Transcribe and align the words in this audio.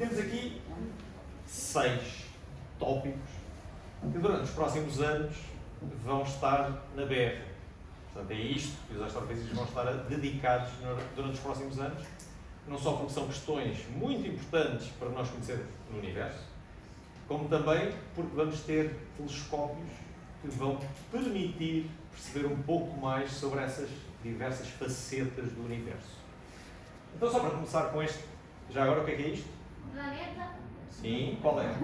temos 0.00 0.18
aqui 0.18 0.62
seis 1.46 2.24
tópicos 2.78 3.30
que 4.00 4.18
durante 4.18 4.44
os 4.44 4.50
próximos 4.50 4.98
anos 4.98 5.36
vão 6.02 6.22
estar 6.22 6.70
na 6.96 7.04
BR. 7.04 7.42
Portanto, 8.10 8.30
é 8.30 8.40
isto 8.40 8.78
que 8.88 8.94
os 8.94 9.02
astrofísicos 9.02 9.52
vão 9.52 9.64
estar 9.64 9.84
dedicados 10.08 10.70
durante 11.14 11.34
os 11.34 11.40
próximos 11.40 11.78
anos, 11.78 12.02
não 12.66 12.78
só 12.78 12.94
porque 12.94 13.12
são 13.12 13.26
questões 13.26 13.86
muito 13.90 14.26
importantes 14.26 14.88
para 14.98 15.10
nós 15.10 15.28
conhecermos 15.28 15.66
no 15.90 15.98
universo, 15.98 16.44
como 17.28 17.46
também 17.50 17.92
porque 18.14 18.34
vamos 18.34 18.60
ter 18.60 18.96
telescópios 19.18 19.90
que 20.40 20.48
vão 20.48 20.78
permitir 21.12 21.90
perceber 22.10 22.46
um 22.46 22.62
pouco 22.62 22.98
mais 22.98 23.30
sobre 23.30 23.60
essas 23.60 23.90
diversas 24.22 24.66
facetas 24.66 25.52
do 25.52 25.62
universo. 25.66 26.18
Então, 27.14 27.30
só 27.30 27.40
para 27.40 27.50
começar 27.50 27.90
com 27.90 28.02
este, 28.02 28.24
já 28.70 28.84
agora 28.84 29.02
o 29.02 29.04
que 29.04 29.10
é 29.10 29.16
que 29.16 29.22
é 29.24 29.28
isto? 29.28 29.59
Planeta. 29.92 30.48
Sim, 30.90 31.38
qual 31.42 31.60
é? 31.60 31.74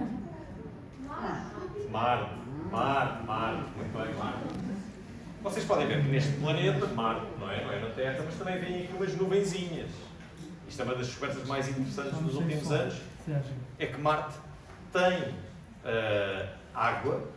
Marte. 1.07 1.57
Marte, 1.91 2.35
Marte, 2.71 3.27
Marte, 3.27 3.71
muito 3.77 3.99
bem, 3.99 4.15
Marte. 4.15 4.45
Vocês 5.43 5.65
podem 5.65 5.87
ver 5.87 6.03
que 6.03 6.09
neste 6.09 6.33
planeta, 6.41 6.87
Marte, 6.87 7.27
não 7.39 7.51
é? 7.51 7.65
Não 7.65 7.73
é 7.73 7.81
na 7.81 7.91
Terra, 7.91 8.23
mas 8.25 8.35
também 8.37 8.59
vêm 8.59 8.85
aqui 8.85 8.93
umas 8.95 9.15
nuvenzinhas. 9.17 9.91
Isto 10.69 10.83
é 10.83 10.85
uma 10.85 10.95
das 10.95 11.07
descobertas 11.07 11.47
mais 11.47 11.69
interessantes 11.69 12.19
dos 12.19 12.35
últimos 12.35 12.73
anos. 12.73 13.01
É 13.79 13.87
que 13.87 14.01
Marte 14.01 14.37
tem 14.93 15.31
uh, 15.31 16.49
água, 16.75 17.29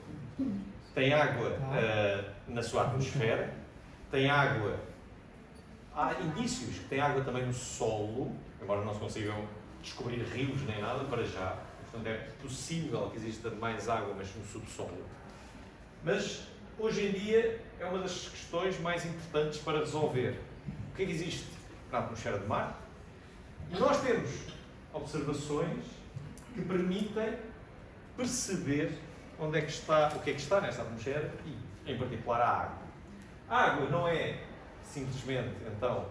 tem 0.95 1.13
água 1.13 1.49
uh, 1.49 2.51
na 2.51 2.63
sua 2.63 2.83
atmosfera, 2.83 3.53
tem 4.11 4.29
água. 4.29 4.75
Há 5.95 6.13
indícios 6.21 6.77
que 6.79 6.85
tem 6.85 6.99
água 6.99 7.23
também 7.23 7.45
no 7.45 7.53
solo, 7.53 8.31
embora 8.61 8.83
não 8.83 8.93
se 8.93 8.99
consigam 8.99 9.47
descobrir 9.81 10.21
rios 10.23 10.61
nem 10.63 10.81
nada 10.81 11.03
para 11.05 11.23
já. 11.23 11.57
Portanto, 11.81 12.07
é 12.07 12.29
possível 12.41 13.09
que 13.09 13.17
exista 13.17 13.49
mais 13.51 13.89
água, 13.89 14.13
mas 14.17 14.33
no 14.35 14.45
subsolo. 14.45 15.05
Mas, 16.03 16.47
hoje 16.77 17.07
em 17.07 17.11
dia, 17.11 17.61
é 17.79 17.85
uma 17.85 17.99
das 17.99 18.29
questões 18.29 18.79
mais 18.79 19.05
importantes 19.05 19.59
para 19.59 19.79
resolver. 19.79 20.39
O 20.91 20.95
que 20.95 21.03
é 21.03 21.05
que 21.05 21.11
existe 21.11 21.47
na 21.91 21.99
atmosfera 21.99 22.39
de 22.39 22.45
Marte? 22.45 22.77
E 23.71 23.77
nós 23.77 24.01
temos 24.01 24.29
observações 24.93 25.83
que 26.53 26.61
permitem 26.61 27.37
perceber 28.15 28.97
onde 29.39 29.57
é 29.57 29.61
que 29.61 29.71
está, 29.71 30.09
o 30.15 30.19
que 30.19 30.31
é 30.31 30.33
que 30.33 30.41
está 30.41 30.59
nesta 30.59 30.81
atmosfera 30.81 31.31
e, 31.45 31.91
em 31.91 31.97
particular, 31.97 32.41
a 32.41 32.49
água. 32.49 32.77
A 33.49 33.57
água 33.65 33.89
não 33.89 34.07
é 34.07 34.43
simplesmente, 34.83 35.55
então, 35.65 36.07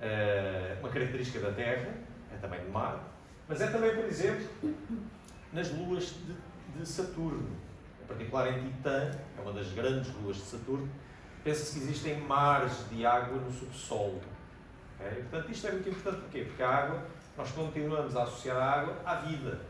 eh, 0.00 0.76
uma 0.80 0.88
característica 0.88 1.40
da 1.40 1.52
Terra, 1.52 1.94
é 2.36 2.38
também 2.38 2.60
de 2.60 2.70
Marte, 2.70 3.00
mas 3.48 3.60
é 3.60 3.66
também, 3.68 3.94
por 3.94 4.04
exemplo, 4.04 4.46
nas 5.52 5.70
luas 5.70 6.04
de, 6.04 6.78
de 6.78 6.86
Saturno, 6.86 7.56
em 8.02 8.06
particular 8.06 8.48
em 8.52 8.70
Titã, 8.70 9.10
é 9.38 9.40
uma 9.40 9.52
das 9.52 9.72
grandes 9.72 10.12
luas 10.14 10.36
de 10.36 10.42
Saturno, 10.42 10.88
pensa-se 11.42 11.78
que 11.78 11.84
existem 11.84 12.20
mares 12.20 12.88
de 12.90 13.06
água 13.06 13.38
no 13.38 13.50
subsolo. 13.50 14.20
Okay? 14.98 15.22
Portanto, 15.22 15.50
isto 15.50 15.66
é 15.66 15.72
muito 15.72 15.88
importante 15.88 16.20
porquê? 16.22 16.44
Porque 16.44 16.62
a 16.62 16.68
água, 16.68 17.02
nós 17.36 17.50
continuamos 17.52 18.16
a 18.16 18.22
associar 18.24 18.56
a 18.56 18.80
água 18.80 18.96
à 19.04 19.14
vida. 19.16 19.60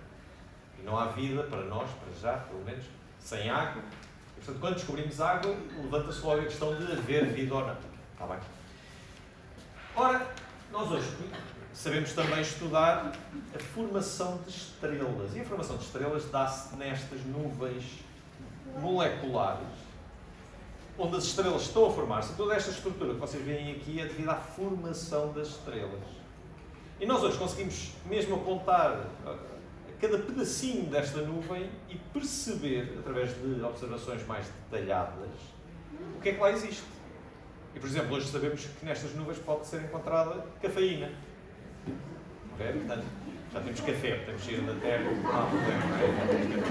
E 0.78 0.82
não 0.82 0.98
há 0.98 1.06
vida 1.06 1.42
para 1.44 1.62
nós, 1.62 1.88
para 1.90 2.12
já, 2.20 2.38
pelo 2.44 2.64
menos, 2.64 2.84
sem 3.18 3.50
água. 3.50 3.82
E, 3.82 4.40
portanto, 4.40 4.60
quando 4.60 4.74
descobrimos 4.74 5.20
água, 5.20 5.56
levanta-se 5.82 6.20
logo 6.22 6.40
a 6.40 6.44
questão 6.44 6.74
de 6.76 6.92
haver 6.92 7.26
vida 7.26 7.54
ou 7.54 7.66
não. 7.66 7.76
Está 8.12 8.26
bem? 8.26 8.38
Ora, 9.94 10.26
nós 10.70 10.90
hoje 10.90 11.08
sabemos 11.76 12.14
também 12.14 12.40
estudar 12.40 13.12
a 13.54 13.58
formação 13.58 14.38
de 14.38 14.50
estrelas. 14.50 15.36
E 15.36 15.40
a 15.40 15.44
formação 15.44 15.76
de 15.76 15.84
estrelas 15.84 16.24
dá-se 16.30 16.74
nestas 16.74 17.20
nuvens 17.26 17.84
moleculares, 18.80 19.68
onde 20.98 21.16
as 21.16 21.24
estrelas 21.24 21.62
estão 21.62 21.86
a 21.86 21.92
formar-se. 21.92 22.34
Toda 22.34 22.54
esta 22.54 22.70
estrutura 22.70 23.12
que 23.12 23.20
vocês 23.20 23.44
veem 23.44 23.72
aqui 23.72 24.00
é 24.00 24.06
devido 24.06 24.30
à 24.30 24.36
formação 24.36 25.32
das 25.32 25.48
estrelas. 25.48 26.00
E 26.98 27.04
nós 27.04 27.22
hoje 27.22 27.36
conseguimos 27.36 27.92
mesmo 28.06 28.36
apontar 28.36 29.06
cada 30.00 30.18
pedacinho 30.18 30.86
desta 30.86 31.20
nuvem 31.20 31.70
e 31.90 31.96
perceber, 31.96 32.96
através 32.98 33.34
de 33.34 33.62
observações 33.62 34.26
mais 34.26 34.46
detalhadas, 34.70 35.30
o 36.16 36.20
que 36.22 36.30
é 36.30 36.32
que 36.32 36.40
lá 36.40 36.50
existe. 36.50 36.84
E, 37.74 37.78
por 37.78 37.86
exemplo, 37.86 38.16
hoje 38.16 38.28
sabemos 38.28 38.64
que 38.64 38.86
nestas 38.86 39.14
nuvens 39.14 39.38
pode 39.38 39.66
ser 39.66 39.82
encontrada 39.82 40.42
cafeína. 40.62 41.10
Portanto, 42.56 43.04
já 43.52 43.60
temos 43.60 43.80
café, 43.80 44.16
podemos 44.16 44.44
sair 44.44 44.60
da 44.62 44.74
Terra, 44.80 45.04
não 45.04 45.22
problema. 45.22 46.66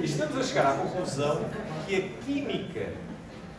E 0.00 0.04
estamos 0.04 0.36
a 0.36 0.42
chegar 0.42 0.66
à 0.66 0.76
conclusão 0.76 1.48
que 1.86 1.96
a 1.96 2.24
química 2.24 2.92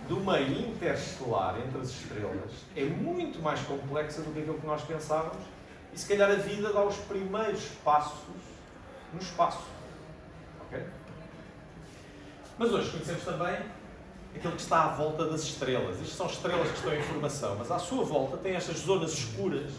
do 0.07 0.19
meio 0.19 0.69
interestelar 0.69 1.57
entre 1.59 1.81
as 1.81 1.89
estrelas 1.89 2.51
é 2.75 2.83
muito 2.83 3.41
mais 3.41 3.59
complexa 3.61 4.21
do 4.21 4.31
que 4.33 4.39
aquilo 4.39 4.59
que 4.59 4.67
nós 4.67 4.81
pensávamos 4.83 5.43
e 5.93 5.99
se 5.99 6.07
calhar 6.07 6.29
a 6.29 6.35
vida 6.35 6.71
dá 6.71 6.83
os 6.83 6.97
primeiros 6.97 7.65
passos 7.83 8.19
no 9.13 9.19
espaço. 9.19 9.63
Mas 12.57 12.71
hoje 12.71 12.91
conhecemos 12.91 13.23
também 13.23 13.57
aquilo 14.36 14.53
que 14.53 14.62
está 14.62 14.86
à 14.86 14.88
volta 14.90 15.25
das 15.25 15.44
estrelas. 15.44 16.00
Isto 16.00 16.16
são 16.16 16.28
estrelas 16.28 16.68
que 16.69 16.78
estão 16.78 16.94
em 16.94 17.02
formação, 17.02 17.56
mas 17.58 17.72
à 17.72 17.80
sua 17.80 18.03
volta 18.03 18.38
tem 18.38 18.56
estas 18.56 18.78
zonas 18.80 19.14
escuras 19.14 19.72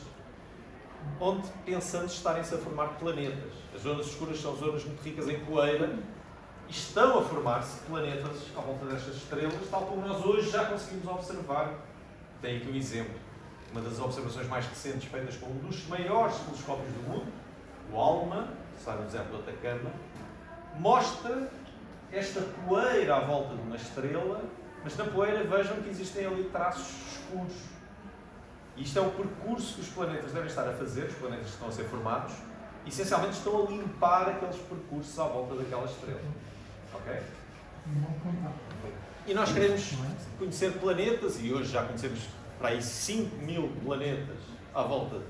onde 1.20 1.48
pensamos 1.64 2.12
estarem-se 2.12 2.54
a 2.54 2.58
formar 2.58 2.88
planetas. 2.98 3.52
As 3.74 3.82
zonas 3.82 4.06
escuras 4.06 4.40
são 4.40 4.54
zonas 4.56 4.84
muito 4.84 5.02
ricas 5.02 5.28
em 5.28 5.38
poeira 5.40 5.98
e 6.68 6.70
estão 6.70 7.18
a 7.18 7.22
formar-se 7.22 7.80
planetas 7.80 8.48
à 8.56 8.60
volta 8.60 8.86
destas 8.86 9.16
estrelas, 9.16 9.68
tal 9.70 9.82
como 9.82 10.06
nós 10.06 10.24
hoje 10.24 10.50
já 10.50 10.64
conseguimos 10.66 11.06
observar. 11.06 11.74
Tem 12.40 12.56
aqui 12.56 12.70
um 12.70 12.74
exemplo. 12.74 13.14
Uma 13.72 13.80
das 13.80 13.98
observações 13.98 14.46
mais 14.48 14.66
recentes 14.66 15.08
feitas 15.08 15.36
com 15.36 15.46
um 15.46 15.58
dos 15.58 15.86
maiores 15.88 16.36
telescópios 16.36 16.92
do 16.92 17.08
mundo, 17.08 17.32
o 17.90 17.98
ALMA, 17.98 18.48
que 18.74 18.78
está 18.78 18.94
no 18.94 19.04
deserto 19.06 19.28
do 19.28 19.36
Atacama, 19.38 19.90
mostra 20.78 21.50
esta 22.12 22.42
poeira 22.66 23.16
à 23.16 23.20
volta 23.20 23.54
de 23.54 23.62
uma 23.62 23.76
estrela, 23.76 24.44
mas 24.84 24.96
na 24.96 25.04
poeira 25.04 25.44
vejam 25.44 25.76
que 25.82 25.88
existem 25.88 26.26
ali 26.26 26.44
traços 26.44 26.94
escuros. 27.12 27.54
Isto 28.76 28.98
é 28.98 29.02
o 29.02 29.10
percurso 29.10 29.74
que 29.74 29.80
os 29.80 29.88
planetas 29.88 30.32
devem 30.32 30.48
estar 30.48 30.68
a 30.68 30.72
fazer, 30.72 31.04
os 31.04 31.14
planetas 31.14 31.46
que 31.46 31.52
estão 31.52 31.68
a 31.68 31.72
ser 31.72 31.84
formados, 31.84 32.34
e 32.84 32.88
essencialmente 32.88 33.34
estão 33.34 33.64
a 33.64 33.70
limpar 33.70 34.28
aqueles 34.28 34.56
percursos 34.56 35.18
à 35.18 35.24
volta 35.24 35.54
daquela 35.54 35.84
estrela. 35.84 36.20
Ok? 36.94 37.22
E 39.26 39.34
nós 39.34 39.52
queremos 39.52 39.92
conhecer 40.38 40.72
planetas, 40.72 41.42
e 41.42 41.52
hoje 41.52 41.70
já 41.70 41.84
conhecemos 41.84 42.28
para 42.58 42.70
aí 42.70 42.82
5 42.82 43.36
mil 43.36 43.72
planetas 43.84 44.38
à 44.74 44.82
volta 44.82 45.20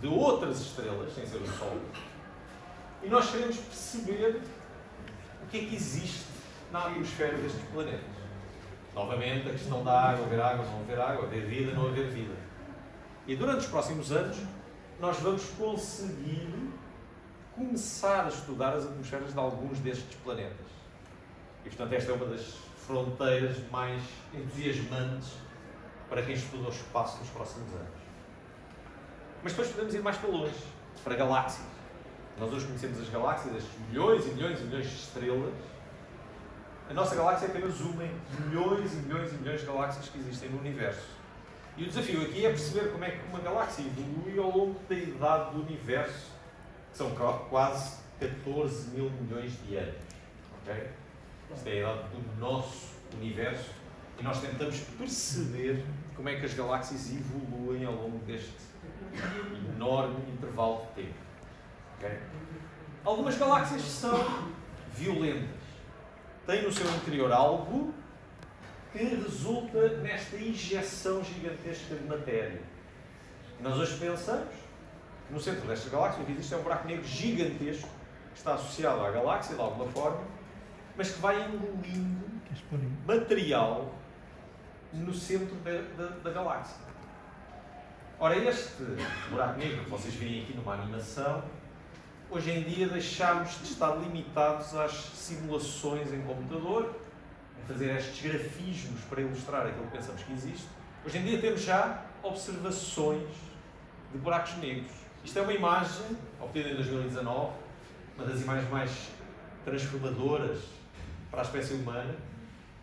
de 0.00 0.06
outras 0.06 0.60
estrelas, 0.60 1.14
sem 1.14 1.26
ser 1.26 1.38
o 1.38 1.46
Sol. 1.46 1.78
E 3.02 3.08
nós 3.08 3.30
queremos 3.30 3.56
perceber 3.56 4.40
o 5.44 5.46
que 5.46 5.58
é 5.58 5.60
que 5.66 5.74
existe 5.76 6.24
na 6.72 6.86
atmosfera 6.86 7.36
destes 7.36 7.62
planetas. 7.72 8.00
Novamente, 8.94 9.48
a 9.48 9.52
questão 9.52 9.84
da 9.84 10.10
água, 10.10 10.24
haver 10.26 10.40
água, 10.40 10.64
não 10.64 10.80
haver 10.80 11.00
água, 11.00 11.24
haver 11.26 11.46
vida, 11.46 11.72
não 11.72 11.88
haver 11.88 12.08
vida. 12.08 12.34
E 13.26 13.36
durante 13.36 13.60
os 13.60 13.66
próximos 13.66 14.10
anos, 14.12 14.36
nós 15.00 15.18
vamos 15.18 15.44
conseguir 15.58 16.72
começar 17.54 18.24
a 18.24 18.28
estudar 18.28 18.74
as 18.74 18.86
atmosferas 18.86 19.32
de 19.32 19.38
alguns 19.38 19.78
destes 19.80 20.16
planetas. 20.22 20.66
E, 21.64 21.68
portanto, 21.68 21.92
esta 21.92 22.12
é 22.12 22.14
uma 22.14 22.26
das 22.26 22.54
fronteiras 22.86 23.56
mais 23.70 24.02
entusiasmantes 24.32 25.32
para 26.08 26.22
quem 26.22 26.34
estuda 26.34 26.68
o 26.68 26.72
espaço 26.72 27.18
nos 27.18 27.28
próximos 27.30 27.72
anos. 27.72 28.04
Mas 29.42 29.52
depois 29.52 29.68
podemos 29.70 29.94
ir 29.94 30.02
mais 30.02 30.16
para 30.16 30.30
longe, 30.30 30.54
para 31.02 31.16
galáxias. 31.16 31.73
Nós 32.38 32.52
hoje 32.52 32.66
conhecemos 32.66 33.00
as 33.00 33.08
galáxias, 33.08 33.54
estes 33.56 33.78
milhões 33.88 34.26
e 34.26 34.30
milhões 34.30 34.60
e 34.60 34.64
milhões 34.64 34.88
de 34.88 34.96
estrelas. 34.96 35.54
A 36.90 36.92
nossa 36.92 37.14
galáxia 37.14 37.46
é 37.46 37.48
apenas 37.48 37.80
uma 37.80 38.04
entre 38.04 38.42
milhões 38.46 38.92
e 38.92 38.96
milhões 38.96 39.32
e 39.32 39.36
milhões 39.36 39.60
de 39.60 39.66
galáxias 39.66 40.08
que 40.08 40.18
existem 40.18 40.50
no 40.50 40.58
universo. 40.58 41.06
E 41.76 41.84
o 41.84 41.86
desafio 41.86 42.22
aqui 42.22 42.44
é 42.44 42.48
perceber 42.48 42.90
como 42.90 43.04
é 43.04 43.12
que 43.12 43.26
uma 43.28 43.38
galáxia 43.38 43.82
evolui 43.82 44.38
ao 44.38 44.56
longo 44.56 44.80
da 44.88 44.94
idade 44.94 45.54
do 45.54 45.62
universo, 45.62 46.32
que 46.90 46.98
são 46.98 47.14
quase 47.48 47.98
14 48.18 48.90
mil 48.90 49.10
milhões 49.10 49.52
de 49.64 49.76
anos. 49.76 49.94
Okay? 50.62 50.88
Esta 51.52 51.68
é 51.68 51.72
a 51.72 51.92
idade 51.92 52.08
do 52.08 52.40
nosso 52.40 52.94
universo 53.14 53.70
e 54.18 54.22
nós 54.22 54.40
tentamos 54.40 54.80
perceber 54.98 55.84
como 56.16 56.28
é 56.28 56.38
que 56.38 56.46
as 56.46 56.54
galáxias 56.54 57.10
evoluem 57.10 57.84
ao 57.84 57.94
longo 57.94 58.18
deste 58.24 58.54
enorme 59.76 60.16
intervalo 60.32 60.86
de 60.86 61.02
tempo. 61.02 61.33
Okay? 61.98 62.18
Algumas 63.04 63.36
galáxias 63.36 63.82
são 63.82 64.52
violentas, 64.94 65.48
têm 66.46 66.62
no 66.62 66.72
seu 66.72 66.88
interior 66.96 67.30
algo 67.32 67.92
que 68.92 68.98
resulta 68.98 69.88
nesta 69.98 70.36
injeção 70.36 71.22
gigantesca 71.22 71.96
de 71.96 72.04
matéria. 72.04 72.62
Nós 73.60 73.76
hoje 73.76 73.98
pensamos 73.98 74.54
no 75.30 75.40
centro 75.40 75.66
destas 75.66 75.90
galáxias 75.90 76.22
o 76.22 76.26
que 76.26 76.32
existe 76.32 76.54
é 76.54 76.56
um 76.56 76.62
buraco 76.62 76.86
negro 76.86 77.04
gigantesco 77.04 77.88
que 78.32 78.38
está 78.38 78.54
associado 78.54 79.04
à 79.04 79.10
galáxia 79.10 79.54
de 79.54 79.60
alguma 79.60 79.90
forma, 79.90 80.22
mas 80.96 81.10
que 81.10 81.20
vai 81.20 81.42
engolindo 81.42 82.24
material 83.06 83.94
no 84.92 85.12
centro 85.12 85.54
da, 85.56 85.72
da, 85.96 86.08
da 86.16 86.30
galáxia. 86.30 86.76
Ora, 88.18 88.36
este 88.36 88.82
buraco 89.28 89.58
negro 89.58 89.84
que 89.84 89.90
vocês 89.90 90.14
veem 90.14 90.42
aqui 90.42 90.54
numa 90.54 90.74
animação, 90.74 91.42
hoje 92.30 92.50
em 92.50 92.62
dia 92.62 92.88
deixamos 92.88 93.58
de 93.58 93.64
estar 93.64 93.94
limitados 93.96 94.74
às 94.74 94.92
simulações 94.92 96.12
em 96.12 96.22
computador, 96.22 96.94
a 97.62 97.66
fazer 97.66 97.96
estes 97.96 98.30
grafismos 98.30 99.00
para 99.02 99.20
ilustrar 99.20 99.66
aquilo 99.66 99.86
que 99.86 99.96
pensamos 99.96 100.22
que 100.22 100.32
existe. 100.32 100.66
Hoje 101.04 101.18
em 101.18 101.24
dia 101.24 101.40
temos 101.40 101.62
já 101.62 102.04
observações 102.22 103.28
de 104.12 104.18
buracos 104.18 104.56
negros. 104.56 104.92
Isto 105.24 105.38
é 105.38 105.42
uma 105.42 105.52
imagem 105.52 106.16
obtida 106.40 106.70
em 106.70 106.74
2019, 106.74 107.52
uma 108.16 108.26
das 108.26 108.40
imagens 108.42 108.70
mais 108.70 109.08
transformadoras 109.64 110.58
para 111.30 111.40
a 111.40 111.44
espécie 111.44 111.74
humana. 111.74 112.14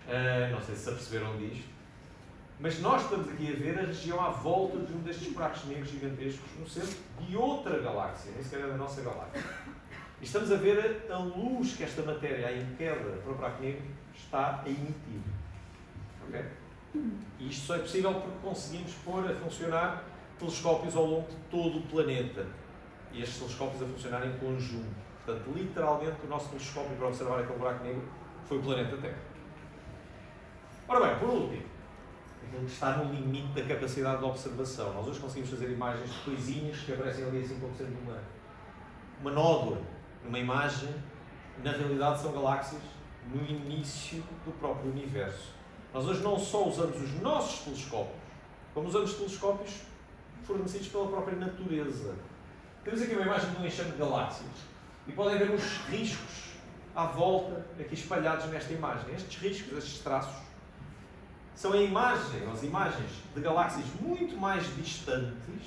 Uh, 0.08 0.52
não 0.52 0.62
sei 0.62 0.76
se 0.76 0.82
se 0.82 0.90
aperceberam 0.90 1.38
disto. 1.38 1.70
Mas 2.62 2.80
nós 2.80 3.02
estamos 3.02 3.28
aqui 3.28 3.52
a 3.52 3.56
ver 3.56 3.80
a 3.80 3.88
região 3.88 4.22
à 4.22 4.30
volta 4.30 4.78
de 4.78 4.94
um 4.94 5.00
destes 5.00 5.34
buracos 5.34 5.66
negros 5.66 5.90
gigantescos 5.90 6.48
no 6.60 6.70
centro 6.70 6.96
de 7.20 7.36
outra 7.36 7.80
galáxia, 7.80 8.32
nem 8.34 8.44
sequer 8.44 8.66
é 8.66 8.68
da 8.68 8.78
nossa 8.78 9.02
galáxia. 9.02 9.44
E 10.22 10.26
estamos 10.26 10.52
a 10.52 10.56
ver 10.58 11.08
a 11.10 11.18
luz 11.18 11.76
que 11.76 11.84
esta 11.84 12.04
matéria 12.04 12.56
em 12.56 12.76
queda 12.76 13.18
para 13.24 13.32
o 13.32 13.36
buraco 13.36 13.64
negro 13.64 13.82
está 14.16 14.62
a 14.64 14.70
emitir. 14.70 15.22
Okay? 16.28 16.46
E 17.40 17.50
isto 17.50 17.66
só 17.66 17.78
é 17.78 17.80
possível 17.80 18.14
porque 18.14 18.38
conseguimos 18.44 18.94
pôr 19.04 19.26
a 19.26 19.34
funcionar 19.34 20.04
telescópios 20.38 20.96
ao 20.96 21.06
longo 21.06 21.28
de 21.28 21.38
todo 21.50 21.80
o 21.80 21.82
planeta. 21.88 22.46
E 23.12 23.24
estes 23.24 23.40
telescópios 23.40 23.82
a 23.82 23.86
funcionar 23.88 24.28
em 24.28 24.38
conjunto. 24.38 25.02
Portanto, 25.26 25.52
literalmente, 25.56 26.18
o 26.24 26.28
nosso 26.28 26.50
telescópio 26.50 26.96
para 26.96 27.08
observar 27.08 27.40
aquele 27.40 27.58
buraco 27.58 27.84
negro 27.84 28.04
foi 28.46 28.60
o 28.60 28.62
planeta 28.62 28.98
Terra. 28.98 29.18
Ora 30.88 31.08
bem, 31.08 31.20
por 31.20 31.30
último, 31.30 31.71
está 32.66 32.98
no 32.98 33.14
limite 33.14 33.48
da 33.54 33.64
capacidade 33.64 34.20
de 34.20 34.26
observação. 34.26 34.94
Nós 34.94 35.08
hoje 35.08 35.20
conseguimos 35.20 35.50
fazer 35.50 35.72
imagens 35.72 36.12
de 36.12 36.20
coisinhas 36.20 36.78
que 36.80 36.94
aparecem 36.94 37.26
ali 37.26 37.44
assim 37.44 37.60
como 37.60 37.74
sendo 37.76 37.98
uma, 38.02 38.18
uma 39.22 39.32
nódoa 39.32 39.82
numa 40.24 40.40
imagem. 40.40 40.90
Na 41.64 41.72
realidade, 41.72 42.22
são 42.22 42.32
galáxias 42.32 42.82
no 43.30 43.44
início 43.44 44.24
do 44.46 44.52
próprio 44.60 44.92
universo. 44.92 45.54
Nós 45.94 46.06
hoje 46.06 46.22
não 46.22 46.40
só 46.40 46.68
usamos 46.68 47.02
os 47.02 47.22
nossos 47.22 47.66
telescópios, 47.66 48.22
como 48.74 48.88
usamos 48.88 49.14
telescópios 49.14 49.82
fornecidos 50.44 50.88
pela 50.88 51.08
própria 51.08 51.38
natureza. 51.38 52.16
Temos 52.84 53.02
aqui 53.02 53.14
uma 53.14 53.26
imagem 53.26 53.50
de 53.52 53.58
um 53.58 53.66
enxame 53.66 53.92
de 53.92 53.98
galáxias 53.98 54.50
e 55.08 55.12
podem 55.12 55.38
ver 55.38 55.52
os 55.52 55.64
riscos 55.90 56.52
à 56.96 57.06
volta, 57.06 57.66
aqui 57.80 57.94
espalhados 57.94 58.46
nesta 58.48 58.74
imagem. 58.74 59.14
Estes 59.14 59.42
riscos, 59.42 59.78
estes 59.78 60.00
traços, 60.00 60.36
são 61.62 61.74
a 61.74 61.78
imagem, 61.78 62.42
as 62.52 62.64
imagens 62.64 63.12
de 63.36 63.40
galáxias 63.40 63.86
muito 64.00 64.36
mais 64.36 64.66
distantes 64.78 65.64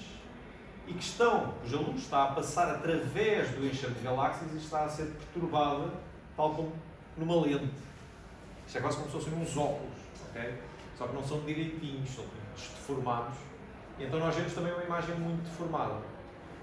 e 0.89 0.93
que 0.93 1.05
estão, 1.05 1.55
cuja 1.63 1.77
luz 1.77 2.03
está 2.03 2.25
a 2.25 2.27
passar 2.33 2.69
através 2.69 3.51
do 3.51 3.65
enxame 3.65 3.95
de 3.95 4.03
galáxias 4.03 4.53
e 4.55 4.57
está 4.57 4.87
a 4.87 4.89
ser 4.89 5.07
perturbada, 5.13 5.93
tal 6.37 6.53
como 6.53 6.73
numa 7.17 7.41
lente. 7.41 7.71
Isto 8.67 8.79
é 8.79 8.81
quase 8.81 8.97
como 8.97 9.09
se 9.09 9.17
fossem 9.19 9.41
uns 9.41 9.57
óculos, 9.57 9.95
ok? 10.31 10.59
Só 10.99 11.07
que 11.07 11.15
não 11.15 11.23
são 11.23 11.39
direitinhos, 11.43 12.11
são 12.11 12.25
deformados. 12.57 13.39
E 13.97 14.03
então 14.03 14.19
nós 14.19 14.35
vemos 14.35 14.53
também 14.53 14.73
uma 14.73 14.83
imagem 14.83 15.15
muito 15.15 15.45
deformada. 15.45 15.99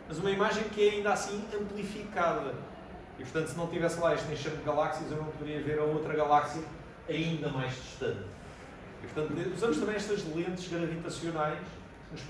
Mas 0.10 0.18
uma 0.18 0.30
imagem 0.30 0.66
que 0.66 0.90
é 0.90 0.92
ainda 0.92 1.14
assim 1.14 1.42
amplificada. 1.58 2.54
E 3.18 3.24
portanto, 3.24 3.48
se 3.48 3.56
não 3.56 3.68
tivesse 3.68 3.98
lá 3.98 4.14
este 4.14 4.30
enxame 4.30 4.58
de 4.58 4.64
galáxias, 4.64 5.10
eu 5.10 5.16
não 5.16 5.28
poderia 5.28 5.62
ver 5.62 5.80
a 5.80 5.84
outra 5.84 6.14
galáxia 6.14 6.64
ainda 7.08 7.48
mais 7.48 7.74
distante. 7.74 8.41
E 9.04 9.08
portanto, 9.08 9.54
usamos 9.56 9.78
também 9.78 9.96
estas 9.96 10.24
lentes 10.36 10.68
gravitacionais 10.68 11.60
que 11.60 12.12
nos 12.12 12.22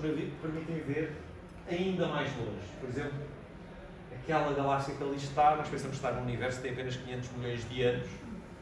permitem 0.42 0.80
ver 0.82 1.14
ainda 1.70 2.08
mais 2.08 2.30
longe. 2.38 2.68
Por 2.80 2.90
exemplo, 2.90 3.20
aquela 4.14 4.54
galáxia 4.54 4.96
que 4.96 5.04
ali 5.04 5.18
está, 5.18 5.56
nós 5.56 5.68
pensamos 5.68 5.96
estar 5.96 6.12
num 6.14 6.22
universo 6.22 6.58
que 6.58 6.64
tem 6.64 6.74
apenas 6.74 6.96
500 6.96 7.32
milhões 7.32 7.70
de 7.70 7.82
anos, 7.84 8.08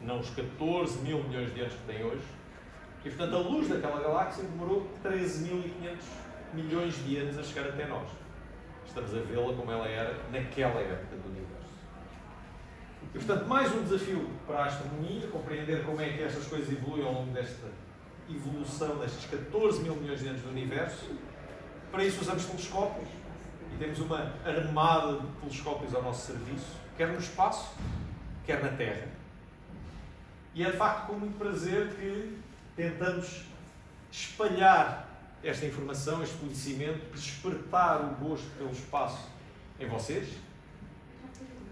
não 0.02 0.20
os 0.20 0.30
14 0.30 0.98
mil 1.00 1.22
milhões 1.24 1.54
de 1.54 1.60
anos 1.60 1.74
que 1.74 1.92
tem 1.92 2.04
hoje. 2.04 2.24
E 3.04 3.10
portanto, 3.10 3.34
a 3.34 3.38
luz 3.38 3.68
daquela 3.68 4.00
galáxia 4.00 4.44
demorou 4.44 4.90
13.500 5.04 5.96
milhões 6.52 6.94
de 7.04 7.16
anos 7.16 7.38
a 7.38 7.42
chegar 7.42 7.68
até 7.68 7.86
nós. 7.86 8.08
Estamos 8.86 9.14
a 9.14 9.20
vê-la 9.20 9.52
como 9.54 9.70
ela 9.70 9.86
era 9.86 10.18
naquela 10.32 10.80
época 10.80 11.16
do 11.16 11.28
universo. 11.28 11.50
E 13.14 13.18
portanto, 13.18 13.46
mais 13.46 13.74
um 13.74 13.82
desafio 13.82 14.28
para 14.46 14.64
a 14.64 14.64
astronomia, 14.66 15.26
compreender 15.28 15.84
como 15.84 16.00
é 16.00 16.08
que 16.10 16.22
estas 16.22 16.46
coisas 16.46 16.70
evoluem 16.70 17.06
ao 17.06 17.12
longo 17.12 17.32
desta 17.32 17.66
evolução 18.34 18.98
destes 18.98 19.30
14 19.30 19.82
mil 19.82 19.96
milhões 19.96 20.20
de 20.20 20.28
anos 20.28 20.42
do 20.42 20.50
universo. 20.50 21.10
Para 21.90 22.04
isso 22.04 22.20
usamos 22.20 22.44
telescópios 22.44 23.08
e 23.74 23.78
temos 23.78 23.98
uma 23.98 24.32
armada 24.44 25.18
de 25.18 25.26
telescópios 25.40 25.94
ao 25.94 26.02
nosso 26.02 26.26
serviço, 26.26 26.76
quer 26.96 27.08
no 27.08 27.18
espaço, 27.18 27.74
quer 28.44 28.62
na 28.62 28.70
Terra. 28.70 29.08
E 30.54 30.64
é 30.64 30.70
de 30.70 30.76
facto 30.76 31.06
com 31.06 31.14
muito 31.14 31.38
prazer 31.38 31.88
que 31.94 32.38
tentamos 32.76 33.44
espalhar 34.10 35.08
esta 35.42 35.64
informação, 35.66 36.22
este 36.22 36.36
conhecimento, 36.36 37.12
despertar 37.14 38.00
o 38.02 38.14
gosto 38.24 38.46
pelo 38.58 38.72
espaço 38.72 39.26
em 39.78 39.88
vocês. 39.88 40.28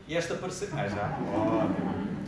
E 0.07 0.17
esta 0.17 0.35
parceria. 0.37 0.75
Ah, 0.83 0.89
já? 0.89 1.19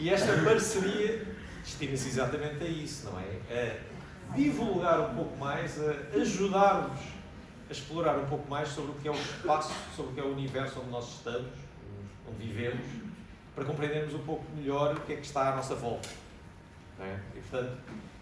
E 0.00 0.10
esta 0.10 0.32
parceria 0.44 1.26
destina-se 1.62 2.08
exatamente 2.08 2.62
a 2.62 2.68
isso, 2.68 3.10
não 3.10 3.18
é? 3.20 3.80
A 4.30 4.34
divulgar 4.34 5.00
um 5.00 5.14
pouco 5.14 5.36
mais, 5.36 5.78
a 5.80 6.16
ajudar-vos 6.16 7.18
a 7.68 7.72
explorar 7.72 8.18
um 8.18 8.26
pouco 8.26 8.48
mais 8.48 8.68
sobre 8.68 8.92
o 8.92 8.94
que 8.94 9.08
é 9.08 9.10
o 9.10 9.14
espaço, 9.14 9.72
sobre 9.94 10.12
o 10.12 10.14
que 10.14 10.20
é 10.20 10.24
o 10.24 10.32
universo 10.32 10.80
onde 10.80 10.90
nós 10.90 11.16
estamos, 11.16 11.52
onde 12.26 12.46
vivemos, 12.46 12.86
para 13.54 13.64
compreendermos 13.64 14.14
um 14.14 14.24
pouco 14.24 14.44
melhor 14.56 14.96
o 14.96 15.00
que 15.00 15.12
é 15.12 15.16
que 15.16 15.26
está 15.26 15.52
à 15.52 15.56
nossa 15.56 15.74
volta. 15.74 16.08
É? 17.00 17.18
E 17.36 17.40
portanto, 17.40 17.78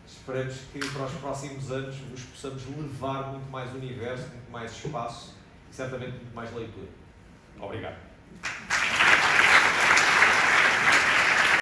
esperamos 0.06 0.54
que 0.72 0.78
para 0.78 1.04
os 1.04 1.12
próximos 1.12 1.70
anos 1.70 1.96
vos 1.96 2.22
possamos 2.24 2.66
levar 2.66 3.30
muito 3.30 3.50
mais 3.50 3.72
universo, 3.72 4.28
muito 4.28 4.50
mais 4.50 4.72
espaço 4.72 5.34
e 5.70 5.74
certamente 5.74 6.12
muito 6.12 6.34
mais 6.34 6.52
leitura. 6.52 6.88
Obrigado. 7.60 8.05